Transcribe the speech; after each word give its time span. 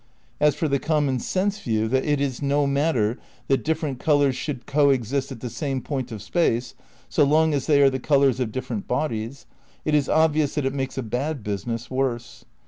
As 0.39 0.55
for 0.55 0.67
the 0.67 0.79
common 0.79 1.19
sense 1.19 1.59
view 1.59 1.87
that" 1.89 2.03
it 2.03 2.19
is 2.19 2.41
no 2.41 2.65
matter 2.65 3.19
that 3.47 3.63
differ 3.63 3.85
ent 3.85 3.99
colours 3.99 4.35
should 4.35 4.65
co 4.65 4.89
exist 4.89 5.31
at 5.31 5.41
the 5.41 5.49
same 5.51 5.79
point 5.79 6.11
of 6.11 6.23
space, 6.23 6.73
so 7.07 7.23
long 7.23 7.53
as 7.53 7.67
they 7.67 7.83
are 7.83 7.89
the 7.91 7.99
colours 7.99 8.39
of 8.39 8.51
different 8.51 8.87
bodies," 8.87 9.45
it 9.85 9.93
is 9.93 10.09
obvious 10.09 10.55
that 10.55 10.65
it 10.65 10.73
makes 10.73 10.97
a 10.97 11.03
bad 11.03 11.43
business 11.43 11.91
worse. 11.91 12.45